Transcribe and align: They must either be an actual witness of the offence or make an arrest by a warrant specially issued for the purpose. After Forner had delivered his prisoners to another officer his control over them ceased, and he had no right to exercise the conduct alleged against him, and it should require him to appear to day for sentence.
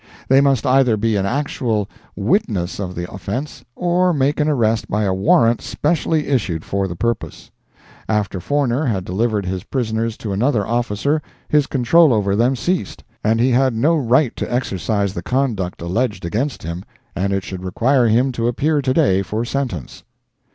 They 0.29 0.41
must 0.41 0.65
either 0.65 0.97
be 0.97 1.15
an 1.15 1.27
actual 1.27 1.87
witness 2.15 2.79
of 2.79 2.95
the 2.95 3.07
offence 3.11 3.63
or 3.75 4.13
make 4.13 4.39
an 4.39 4.47
arrest 4.47 4.87
by 4.89 5.03
a 5.03 5.13
warrant 5.13 5.61
specially 5.61 6.25
issued 6.27 6.65
for 6.65 6.87
the 6.87 6.95
purpose. 6.95 7.51
After 8.09 8.39
Forner 8.39 8.83
had 8.85 9.05
delivered 9.05 9.45
his 9.45 9.63
prisoners 9.65 10.17
to 10.17 10.33
another 10.33 10.65
officer 10.65 11.21
his 11.47 11.67
control 11.67 12.11
over 12.11 12.35
them 12.35 12.55
ceased, 12.55 13.03
and 13.23 13.39
he 13.39 13.51
had 13.51 13.75
no 13.75 13.95
right 13.95 14.35
to 14.37 14.51
exercise 14.51 15.13
the 15.13 15.21
conduct 15.21 15.83
alleged 15.83 16.25
against 16.25 16.63
him, 16.63 16.83
and 17.15 17.31
it 17.31 17.43
should 17.43 17.63
require 17.63 18.07
him 18.07 18.31
to 18.31 18.47
appear 18.47 18.81
to 18.81 18.95
day 18.95 19.21
for 19.21 19.45
sentence. 19.45 20.03